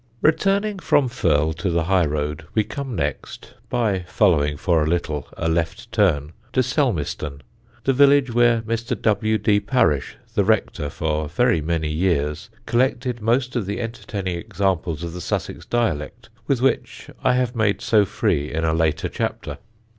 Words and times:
Returning 0.23 0.79
from 0.79 1.07
Firle 1.09 1.53
to 1.57 1.69
the 1.69 1.83
high 1.83 2.07
road, 2.07 2.47
we 2.55 2.63
come 2.63 2.95
next, 2.95 3.53
by 3.69 3.99
following 4.07 4.57
for 4.57 4.81
a 4.81 4.87
little 4.87 5.27
a 5.37 5.47
left 5.47 5.91
turn, 5.91 6.33
to 6.53 6.63
Selmeston, 6.63 7.41
the 7.83 7.93
village 7.93 8.33
where 8.33 8.63
Mr. 8.63 8.99
W. 8.99 9.37
D. 9.37 9.59
Parish, 9.59 10.15
the 10.33 10.43
rector 10.43 10.89
for 10.89 11.27
very 11.29 11.61
many 11.61 11.89
years, 11.91 12.49
collected 12.65 13.21
most 13.21 13.55
of 13.55 13.67
the 13.67 13.79
entertaining 13.79 14.39
examples 14.39 15.03
of 15.03 15.13
the 15.13 15.21
Sussex 15.21 15.67
dialect 15.67 16.29
with 16.47 16.61
which 16.63 17.11
I 17.23 17.35
have 17.35 17.55
made 17.55 17.79
so 17.79 18.03
free 18.03 18.51
in 18.51 18.63
a 18.65 18.73
later 18.73 19.07
chapter. 19.07 19.59